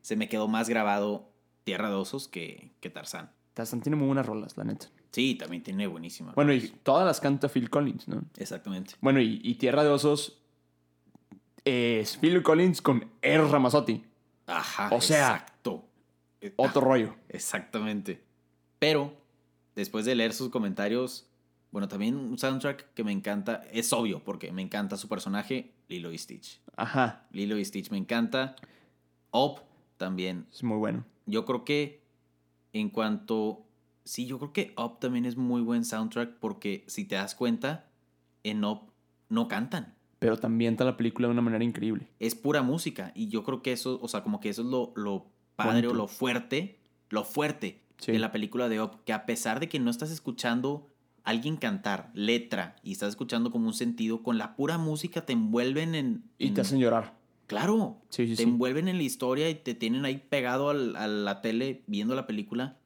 [0.03, 1.31] se me quedó más grabado
[1.63, 3.31] Tierra de Osos que, que Tarzán.
[3.55, 4.85] Tarzán tiene muy buenas rolas, la neta.
[5.09, 6.33] Sí, también tiene buenísima.
[6.33, 8.23] Bueno, y todas las canta Phil Collins, ¿no?
[8.37, 8.93] Exactamente.
[9.01, 10.37] Bueno, y, y Tierra de Osos
[11.65, 13.47] es Phil Collins con R.
[13.47, 14.05] Ramazzotti.
[14.45, 14.89] Ajá.
[14.93, 15.83] O sea, exacto.
[16.57, 17.15] Otro rollo.
[17.27, 18.23] Exactamente.
[18.77, 19.20] Pero,
[19.75, 21.27] después de leer sus comentarios,
[21.71, 26.11] bueno, también un soundtrack que me encanta, es obvio, porque me encanta su personaje, Lilo
[26.11, 26.59] y Stitch.
[26.75, 27.25] Ajá.
[27.31, 28.55] Lilo y Stitch me encanta.
[29.31, 29.61] Up
[29.97, 30.47] también.
[30.51, 31.05] Es muy bueno.
[31.25, 32.03] Yo creo que
[32.73, 33.65] en cuanto...
[34.03, 37.87] Sí, yo creo que Up también es muy buen soundtrack porque si te das cuenta,
[38.43, 38.81] en Up
[39.29, 39.93] no cantan.
[40.19, 42.07] Pero también está la película de una manera increíble.
[42.19, 43.11] Es pura música.
[43.15, 45.91] Y yo creo que eso, o sea, como que eso es lo, lo padre Bonito.
[45.91, 46.79] o lo fuerte,
[47.09, 48.11] lo fuerte Sí.
[48.11, 49.03] de la película de Up.
[49.05, 50.87] Que a pesar de que no estás escuchando
[51.23, 55.33] a alguien cantar letra y estás escuchando como un sentido, con la pura música te
[55.33, 56.23] envuelven en...
[56.37, 57.13] Y en- te hacen llorar.
[57.47, 61.07] Claro, Sí, sí, te envuelven en la historia y te tienen ahí pegado al- a
[61.07, 62.77] la tele viendo la película.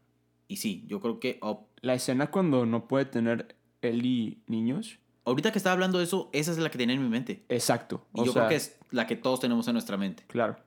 [0.48, 1.60] Y sí, yo creo que Up.
[1.82, 5.00] La escena cuando no puede tener Ellie niños.
[5.24, 7.46] Ahorita que estaba hablando de eso, esa es la que tenía en mi mente.
[7.50, 8.06] Exacto.
[8.14, 10.24] Y yo sea, creo que es la que todos tenemos en nuestra mente.
[10.28, 10.58] Claro.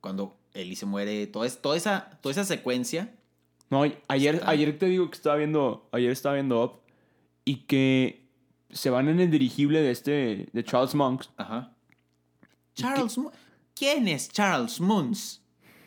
[0.00, 3.14] Cuando Ellie se muere, toda, toda, esa, toda esa secuencia.
[3.70, 4.50] No, ayer, Está.
[4.50, 6.72] ayer te digo que estaba viendo, ayer estaba viendo Up
[7.44, 8.26] y que
[8.70, 11.30] se van en el dirigible de este, de Charles Monks.
[11.36, 11.74] Ajá.
[12.74, 13.32] Charles Mo-
[13.74, 15.42] ¿Quién es Charles Moons?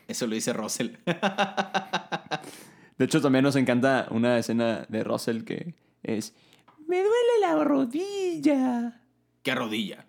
[0.08, 0.90] Eso lo dice Russell.
[2.98, 6.34] De hecho, también nos encanta una escena de Russell que es,
[6.86, 9.00] me duele la rodilla
[9.42, 10.06] ¿Qué rodilla?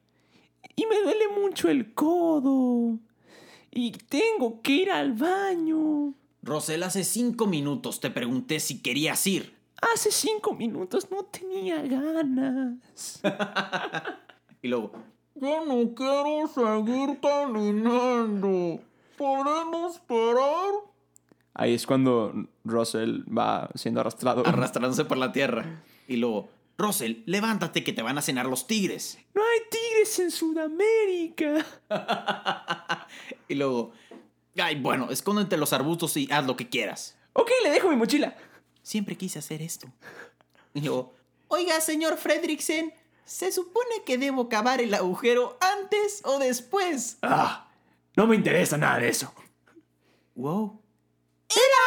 [0.76, 3.00] y me duele mucho el codo
[3.72, 6.14] y tengo que ir al baño.
[6.44, 9.56] Russell, hace cinco minutos te pregunté si querías ir.
[9.94, 13.22] Hace cinco minutos no tenía ganas.
[14.62, 14.94] Y luego,
[15.36, 18.80] yo no quiero seguir caminando.
[19.18, 20.72] ¿Podemos parar?
[21.54, 22.32] Ahí es cuando
[22.64, 24.48] Russell va siendo arrastrado.
[24.48, 25.84] Arrastrándose por la tierra.
[26.08, 29.18] Y luego, Russell, levántate que te van a cenar los tigres.
[29.36, 31.66] no hay tigres en Sudamérica.
[33.50, 33.92] Y luego,
[34.62, 37.18] ay, bueno, escóndete los arbustos y haz lo que quieras.
[37.34, 38.36] Ok, le dejo mi mochila.
[38.82, 39.88] Siempre quise hacer esto.
[40.74, 41.14] Y luego,
[41.48, 42.94] oiga, señor Fredricksen,
[43.26, 47.18] ¿se supone que debo cavar el agujero antes o después?
[47.22, 47.68] Ah,
[48.16, 49.34] no me interesa nada de eso.
[50.36, 50.82] Wow.
[51.50, 51.84] ¡Era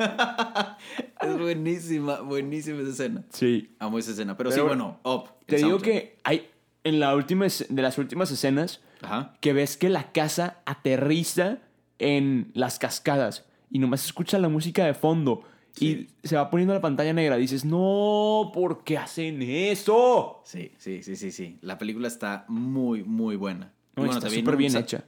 [1.20, 3.24] Es buenísima, buenísima esa escena.
[3.30, 3.74] Sí.
[3.78, 4.36] Amo esa escena.
[4.36, 5.28] Pero, Pero sí, bueno, up.
[5.46, 5.92] Te digo soundtrack.
[5.92, 6.50] que hay
[6.84, 9.34] en la última de las últimas escenas Ajá.
[9.40, 11.58] que ves que la casa aterriza
[11.98, 16.08] en las cascadas y nomás escucha la música de fondo Sí.
[16.24, 17.36] y se va poniendo la pantalla negra.
[17.36, 20.40] Dices, no, ¿por qué hacen eso?
[20.44, 21.58] Sí, sí, sí, sí, sí.
[21.62, 23.72] La película está muy, muy buena.
[23.96, 25.04] Y No, bueno, está súper bien hecha.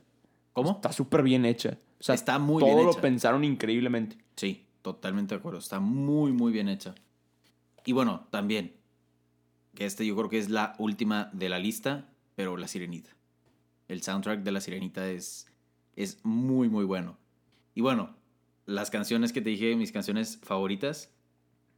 [0.53, 0.71] ¿Cómo?
[0.73, 1.79] Está súper bien hecha.
[1.99, 3.01] O sea, Está muy todo bien lo hecha.
[3.01, 4.19] pensaron increíblemente.
[4.37, 5.59] Sí, totalmente de acuerdo.
[5.59, 6.95] Está muy, muy bien hecha.
[7.85, 8.75] Y bueno, también,
[9.75, 13.11] que este yo creo que es la última de la lista, pero La Sirenita.
[13.93, 15.47] El soundtrack de La Sirenita es,
[15.97, 17.19] es muy, muy bueno.
[17.75, 18.17] Y bueno,
[18.67, 21.11] las canciones que te dije, mis canciones favoritas,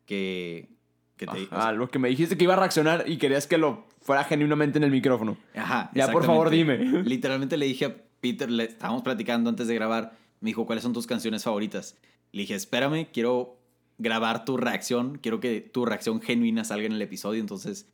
[0.07, 0.69] que,
[1.17, 3.87] que te Ah, lo que me dijiste que iba a reaccionar y querías que lo
[4.01, 5.37] fuera genuinamente en el micrófono.
[5.55, 5.91] Ajá.
[5.95, 6.79] Ya, por favor, dime.
[7.05, 10.93] Literalmente le dije a Peter, le estábamos platicando antes de grabar, me dijo, ¿cuáles son
[10.93, 11.99] tus canciones favoritas?
[12.33, 13.59] Le dije, espérame, quiero
[13.99, 17.89] grabar tu reacción, quiero que tu reacción genuina salga en el episodio, entonces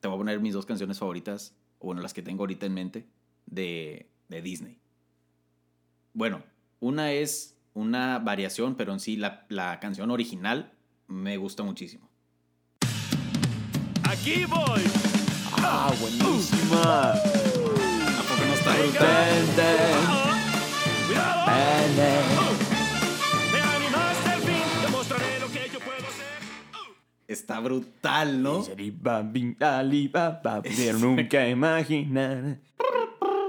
[0.00, 2.74] te voy a poner mis dos canciones favoritas, o bueno, las que tengo ahorita en
[2.74, 3.06] mente,
[3.46, 4.78] de, de Disney.
[6.12, 6.42] Bueno,
[6.80, 10.72] una es una variación, pero en sí la, la canción original
[11.08, 12.08] me gusta muchísimo.
[14.04, 14.82] Aquí voy.
[15.56, 17.12] Ah, buenísima.
[17.12, 18.76] ¿A poco no está.
[27.26, 28.64] Está brutal, ¿no?
[31.00, 32.58] Nunca imaginar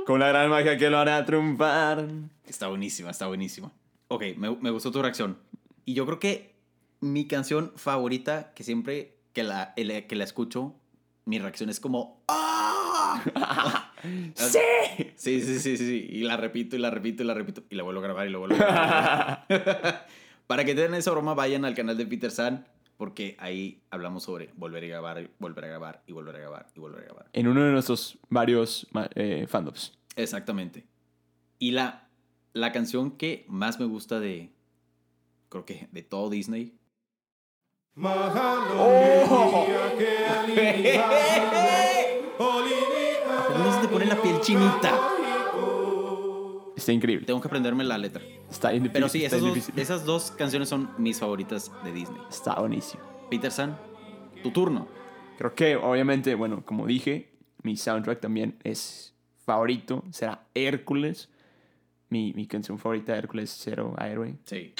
[0.05, 2.07] con la gran magia que lo hará triunfar.
[2.45, 3.71] Está buenísima, está buenísima.
[4.07, 5.37] Ok, me, me gustó tu reacción.
[5.85, 6.55] Y yo creo que
[7.01, 10.75] mi canción favorita, que siempre que la, el- que la escucho,
[11.25, 13.91] mi reacción es como ¡Ah!
[14.35, 14.59] ¡Sí!
[15.15, 16.07] Sí, sí, sí, sí.
[16.09, 17.63] Y la repito y la repito y la repito.
[17.69, 18.57] Y la vuelvo a grabar y la vuelvo a
[19.47, 20.07] grabar.
[20.47, 24.51] Para que tengan esa broma, vayan al canal de Peter San, porque ahí hablamos sobre
[24.55, 27.29] volver a grabar, volver a grabar y volver a grabar y volver a grabar.
[27.33, 29.97] En uno de nuestros varios ma- eh, fandoms.
[30.15, 30.85] Exactamente.
[31.59, 32.07] Y la,
[32.53, 34.51] la canción que más me gusta de,
[35.49, 36.73] creo que de todo Disney.
[42.37, 45.14] ¿A dónde se te pone la piel chinita?
[46.75, 47.25] Está increíble.
[47.25, 48.21] Tengo que aprenderme la letra.
[48.49, 49.79] Está bien Pero sí, esas dos, difícil.
[49.79, 52.21] esas dos canciones son mis favoritas de Disney.
[52.29, 53.01] Está buenísimo.
[53.29, 53.77] Peter San,
[54.43, 54.87] tu turno.
[55.37, 57.31] Creo que, obviamente, bueno, como dije,
[57.63, 59.13] mi soundtrack también es
[59.45, 60.03] favorito.
[60.11, 61.29] Será Hércules.
[62.09, 64.35] Mi, mi canción favorita de Hércules, Cero Airway.
[64.45, 64.73] Sí.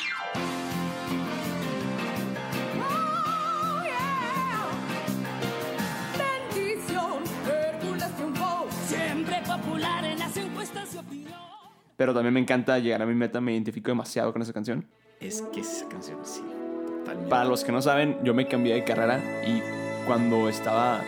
[11.98, 13.40] Pero también me encanta llegar a mi meta.
[13.42, 14.86] Me identifico demasiado con esa canción.
[15.20, 16.42] Es que esa canción sí.
[16.88, 17.30] totalmente.
[17.30, 19.62] Para los que no saben, yo me cambié de carrera y
[20.06, 21.02] cuando estaba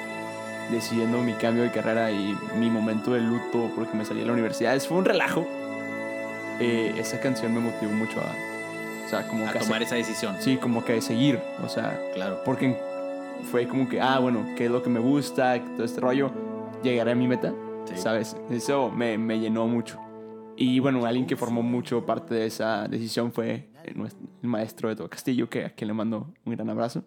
[0.71, 4.33] decidiendo mi cambio de carrera y mi momento de luto porque me salí de la
[4.33, 5.45] universidad, es- fue un relajo.
[6.59, 9.85] Eh, esa canción me motivó mucho a, o sea, como a que a tomar se-
[9.85, 10.35] esa decisión.
[10.39, 12.41] sí, como que a seguir, o sea, Claro.
[12.45, 12.75] porque
[13.51, 16.31] fue como que, ah, bueno, qué es lo que me gusta, todo este rollo,
[16.83, 17.53] llegaré a mi meta,
[17.85, 17.95] Sí.
[17.97, 18.35] ¿sabes?
[18.49, 19.99] Eso me, me llenó mucho.
[20.57, 23.95] Y bueno, alguien que formó mucho parte de esa decisión fue el,
[24.41, 27.03] maestro de todo Castillo, que a quien le mando un gran abrazo.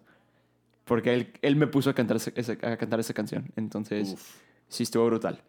[0.85, 3.51] Porque él, él me puso a cantar, esa, a cantar esa canción.
[3.57, 4.35] Entonces, Uf.
[4.69, 5.41] sí estuvo brutal.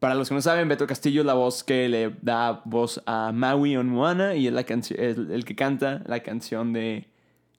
[0.00, 3.32] Para los que no saben, Beto Castillo es la voz que le da voz a
[3.32, 7.08] Maui en Moana y es la canci- el, el que canta la canción de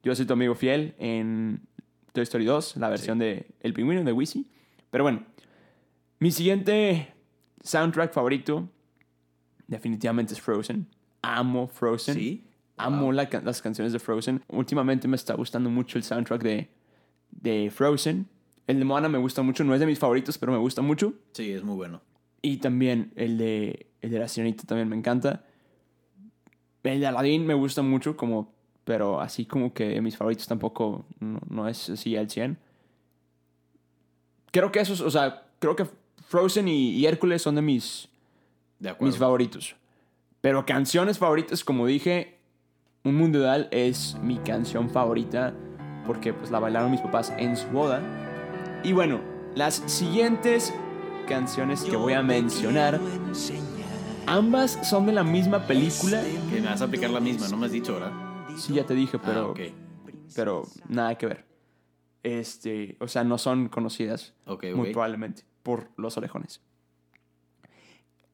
[0.04, 1.62] Yo soy tu amigo fiel en
[2.14, 4.48] Toy Story 2, la versión de El Pingüino de Wizzy.
[4.90, 5.24] Pero bueno,
[6.20, 7.14] mi siguiente
[7.62, 8.70] soundtrack favorito
[9.70, 10.88] definitivamente es Frozen.
[11.22, 12.16] Amo Frozen.
[12.16, 12.44] Sí.
[12.78, 14.42] Amo la las canciones de Frozen.
[14.48, 16.70] Últimamente me está gustando mucho el soundtrack de,
[17.32, 18.28] de Frozen.
[18.68, 21.14] El de Moana me gusta mucho, no es de mis favoritos, pero me gusta mucho.
[21.34, 22.02] Sí, es muy bueno.
[22.42, 25.44] Y también el de, el de La Sirenita también me encanta.
[26.84, 28.54] El de Aladdin me gusta mucho, como,
[28.86, 32.58] pero así como que de mis favoritos tampoco no, no es así al 100.
[34.52, 35.86] Creo que esos, o sea, creo que
[36.28, 38.08] Frozen y, y Hércules son de mis,
[38.80, 39.12] De acuerdo.
[39.12, 39.76] mis favoritos.
[40.42, 42.40] Pero canciones favoritas, como dije,
[43.04, 45.54] Un Mundo Ideal es mi canción favorita
[46.08, 48.02] porque pues la bailaron mis papás en su boda.
[48.84, 49.20] Y bueno,
[49.56, 50.74] las siguientes
[51.28, 53.00] canciones que voy a mencionar,
[54.26, 56.22] ambas son de la misma película.
[56.50, 58.12] Que me vas a aplicar la misma, no me has dicho, ¿verdad?
[58.58, 59.60] Sí, ya te dije, pero, Ah, ok.
[60.36, 61.46] pero nada que ver.
[62.24, 64.34] Este, o sea, no son conocidas.
[64.46, 66.62] Ok, Muy probablemente por los orejones.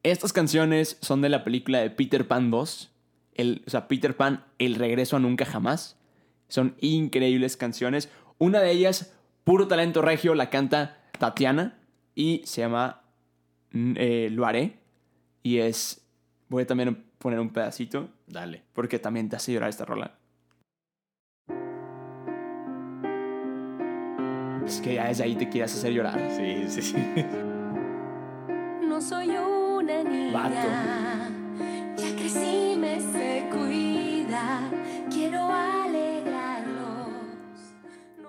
[0.05, 2.91] Estas canciones son de la película de Peter Pan 2.
[3.33, 5.97] El, o sea, Peter Pan, El regreso a nunca jamás.
[6.47, 8.11] Son increíbles canciones.
[8.37, 11.79] Una de ellas, Puro Talento Regio, la canta Tatiana
[12.13, 13.01] y se llama
[13.71, 14.77] mm, eh, Lo haré.
[15.41, 16.05] Y es.
[16.49, 18.61] Voy a también poner un pedacito Dale.
[18.73, 20.19] porque también te hace llorar esta rola.
[24.67, 26.29] Es que ya desde ahí te quieres hacer llorar.
[26.29, 26.95] Sí, sí, sí.
[28.87, 29.34] No soy
[29.85, 30.33] una niña.
[30.33, 32.01] Vato.
[32.01, 34.71] Ya crecí, me sé cuidar.
[35.11, 37.09] Quiero alegrarlos.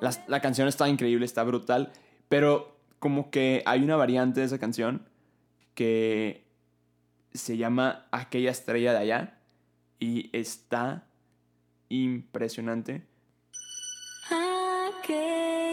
[0.00, 1.92] Las- la canción está increíble, está brutal,
[2.28, 5.08] pero como que hay una variante de esa canción
[5.74, 6.46] que
[7.32, 9.38] se llama Aquella estrella de allá
[9.98, 11.06] y está
[11.88, 13.06] impresionante.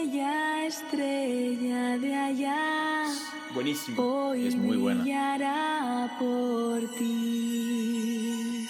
[0.04, 3.06] Aquella estrella de allá.
[3.54, 4.02] Buenísimo.
[4.02, 5.00] Hoy Es muy buena.
[5.00, 8.66] brillará por ti.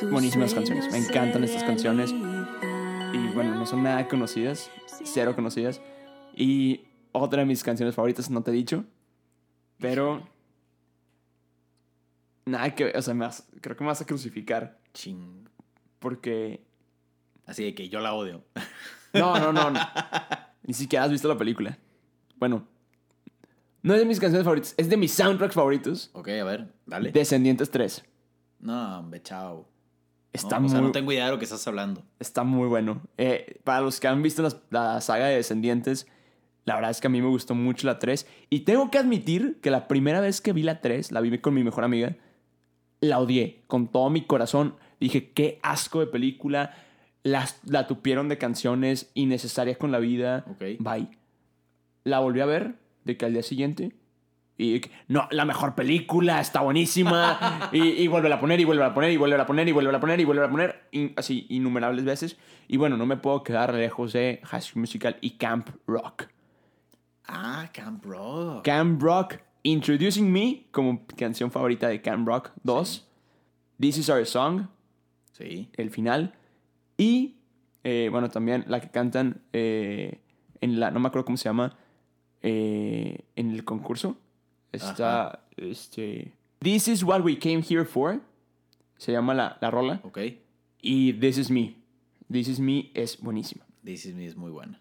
[0.00, 2.10] Tus Buenísimas canciones, me encantan estas canciones.
[2.10, 4.72] Y bueno, no son nada conocidas,
[5.04, 5.80] cero conocidas.
[6.34, 6.80] Y
[7.12, 8.84] otra de mis canciones favoritas, no te he dicho,
[9.78, 10.26] pero
[12.44, 15.48] nada que, o sea, me vas- creo que me vas a crucificar Ching.
[16.00, 16.64] porque
[17.46, 18.44] Así de que yo la odio.
[19.14, 19.70] No, no, no.
[19.70, 19.80] no.
[20.64, 21.78] Ni siquiera has visto la película.
[22.36, 22.66] Bueno,
[23.82, 26.10] no es de mis canciones favoritas, es de mis soundtracks favoritos.
[26.14, 27.12] Ok, a ver, dale.
[27.12, 28.04] Descendientes 3.
[28.58, 29.68] No, hombre, chao.
[30.32, 32.02] Está, No, o sea, muy, no tengo idea de lo que estás hablando.
[32.18, 33.02] está muy bueno.
[33.16, 36.08] Eh, para los que han visto las- la saga de Descendientes,
[36.66, 38.26] La verdad es que a mí me gustó mucho la 3.
[38.50, 41.54] Y tengo que admitir que la primera vez que vi la 3, la vi con
[41.54, 42.16] mi mejor amiga,
[43.00, 44.74] la odié con todo mi corazón.
[44.98, 46.74] Dije, qué asco de película.
[47.24, 50.44] Las, la tupieron de canciones innecesarias con la vida.
[50.48, 50.62] Ok.
[50.78, 51.08] Bye.
[52.04, 53.92] La volví a ver de que al día siguiente.
[54.56, 57.68] Y no, la mejor película, está buenísima.
[57.72, 59.96] y, y vuelve a poner, y vuelve a poner, y vuelve a poner, y vuelve
[59.96, 60.82] a poner, y vuelve a poner.
[60.92, 62.36] y así, innumerables veces.
[62.68, 66.28] Y bueno, no me puedo quedar lejos de High School Musical y Camp Rock.
[67.26, 68.64] Ah, Camp Rock.
[68.64, 73.08] Camp Rock, Introducing Me, como canción favorita de Camp Rock 2.
[73.80, 74.66] This is Our Song,
[75.32, 75.68] Sí.
[75.76, 76.34] el final.
[76.96, 77.36] Y,
[77.82, 80.20] eh, bueno, también la que cantan eh,
[80.60, 81.76] en la, no me acuerdo cómo se llama,
[82.42, 84.16] eh, en el concurso.
[84.72, 88.20] Está, este, This is what we came here for.
[88.96, 90.00] Se llama la, la rola.
[90.04, 90.18] Ok.
[90.80, 91.76] Y This is Me.
[92.30, 93.64] This is Me es buenísima.
[93.84, 94.80] This is me es muy buena.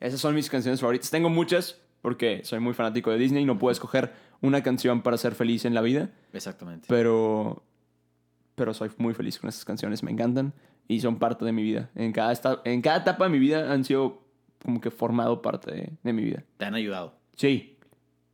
[0.00, 1.10] Esas son mis canciones favoritas.
[1.10, 5.16] Tengo muchas porque soy muy fanático de Disney y no puedo escoger una canción para
[5.16, 6.10] ser feliz en la vida.
[6.32, 6.86] Exactamente.
[6.88, 7.62] Pero,
[8.56, 10.02] pero soy muy feliz con esas canciones.
[10.02, 10.52] Me encantan
[10.94, 11.90] y son parte de mi vida.
[11.94, 14.22] En cada, esta- en cada etapa de mi vida han sido
[14.62, 16.44] como que formado parte de, de mi vida.
[16.56, 17.14] Te han ayudado.
[17.34, 17.76] Sí,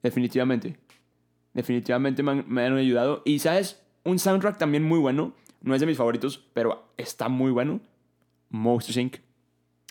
[0.02, 0.76] definitivamente.
[1.54, 3.22] Definitivamente me han, me han ayudado.
[3.24, 5.34] Y sabes, un soundtrack también muy bueno.
[5.60, 7.80] No es de mis favoritos, pero está muy bueno.
[8.50, 9.16] Monsters Inc.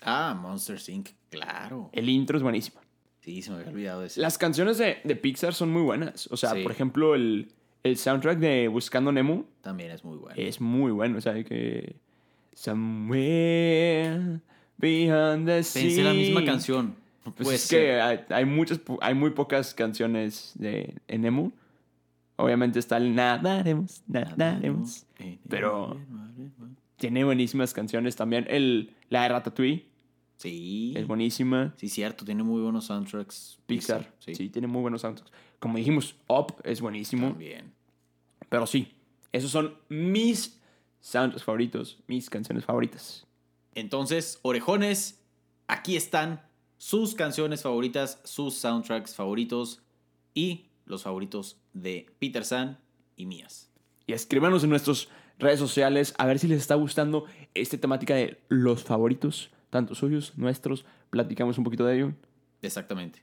[0.02, 1.10] Ah, Monster Inc.
[1.30, 1.90] Claro.
[1.92, 2.80] El intro es buenísimo.
[3.20, 4.20] Sí, se me había olvidado de eso.
[4.20, 6.28] Las canciones de, de Pixar son muy buenas.
[6.32, 6.62] O sea, Sí.
[6.62, 7.52] por ejemplo, el,
[7.82, 10.40] el soundtrack de Buscando Nemo También es muy buena.
[10.40, 11.18] es muy bueno.
[11.18, 11.96] O sea, que.
[12.58, 14.40] Somewhere
[14.78, 15.82] beyond the sea.
[15.82, 16.96] Pensé la misma canción.
[17.24, 21.52] Pues puede es que hay, hay muchas, hay muy pocas canciones de en Nemo.
[22.36, 25.04] Obviamente está el Nadaremos, Nadaremos.
[25.48, 25.98] Pero
[26.96, 28.46] tiene buenísimas canciones también.
[28.48, 29.86] El, la de Ratatouille
[30.36, 30.94] Sí.
[30.96, 31.74] es buenísima.
[31.76, 32.24] Sí, cierto.
[32.24, 33.58] Tiene muy buenos soundtracks.
[33.66, 34.34] Pixar, Sí.
[34.36, 34.48] sí.
[34.48, 35.32] tiene muy buenos soundtracks.
[35.58, 37.30] Como dijimos, Up es buenísimo.
[37.30, 37.72] También.
[38.48, 38.94] Pero sí,
[39.32, 40.57] esos son mis
[41.08, 43.26] soundtracks favoritos, mis canciones favoritas.
[43.74, 45.22] Entonces, orejones,
[45.66, 46.42] aquí están
[46.76, 49.82] sus canciones favoritas, sus soundtracks favoritos
[50.34, 52.78] y los favoritos de Peter San
[53.16, 53.70] y mías.
[54.06, 58.42] Y escríbanos en nuestras redes sociales a ver si les está gustando esta temática de
[58.48, 60.84] los favoritos, tanto suyos, nuestros.
[61.08, 62.12] Platicamos un poquito de ello.
[62.60, 63.22] Exactamente.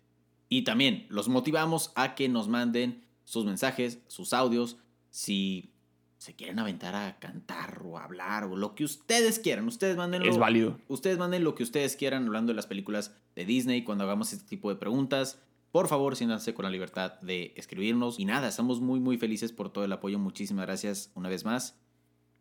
[0.50, 4.78] Y también los motivamos a que nos manden sus mensajes, sus audios,
[5.12, 5.75] si
[6.18, 9.68] se quieren aventar a cantar o a hablar o lo que ustedes quieran.
[9.68, 10.80] Ustedes manden Es válido.
[10.88, 14.48] Ustedes manden lo que ustedes quieran hablando de las películas de Disney cuando hagamos este
[14.48, 15.40] tipo de preguntas.
[15.72, 18.20] Por favor, siéntanse con la libertad de escribirnos.
[18.20, 20.18] Y nada, estamos muy, muy felices por todo el apoyo.
[20.18, 21.78] Muchísimas gracias una vez más.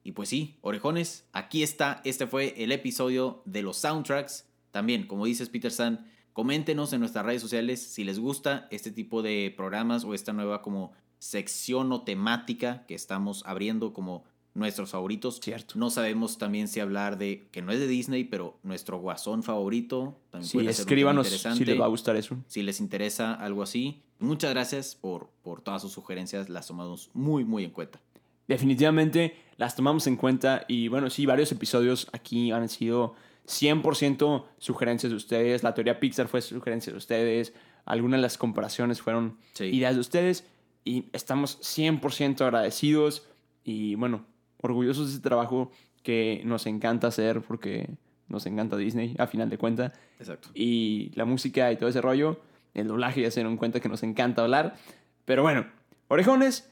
[0.04, 2.00] Y pues sí, orejones, aquí está.
[2.04, 4.46] Este fue el episodio de los soundtracks.
[4.70, 9.22] También, como dices Peter San, coméntenos en nuestras redes sociales si les gusta este tipo
[9.22, 10.92] de programas o esta nueva como
[11.24, 15.40] sección o temática que estamos abriendo como nuestros favoritos.
[15.42, 15.74] Cierto.
[15.78, 20.18] No sabemos también si hablar de, que no es de Disney, pero nuestro guasón favorito.
[20.30, 22.36] También Sí, escríbanos si les va a gustar eso.
[22.46, 24.02] Si les interesa algo así.
[24.18, 26.50] Muchas gracias por, por todas sus sugerencias.
[26.50, 28.00] Las tomamos muy, muy en cuenta.
[28.46, 33.14] Definitivamente las tomamos en cuenta y bueno, sí, varios episodios aquí han sido
[33.48, 35.62] 100% sugerencias de ustedes.
[35.62, 37.54] La teoría Pixar fue sugerencia de ustedes.
[37.86, 39.64] Algunas de las comparaciones fueron Sí.
[39.64, 40.44] ideas de ustedes
[40.84, 43.26] y estamos 100% agradecidos
[43.64, 44.26] y bueno,
[44.60, 45.70] orgullosos de este trabajo
[46.02, 47.88] que nos encanta hacer porque
[48.28, 49.92] nos encanta Disney a final de cuentas.
[50.18, 50.48] Exacto.
[50.54, 52.40] y la música y todo ese rollo.
[52.74, 54.76] El doblaje ya se dieron cuenta que nos encanta hablar.
[55.24, 55.66] Pero bueno,
[56.08, 56.70] orejones,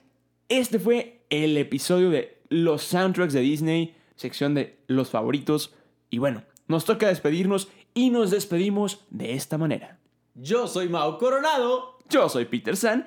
[0.48, 5.74] este fue el episodio de los soundtracks de Disney, sección de los favoritos.
[6.10, 9.98] Y bueno, nos toca despedirnos y nos despedimos de esta manera.
[10.34, 11.98] Yo soy Mao Coronado.
[12.08, 13.06] Yo soy Peter San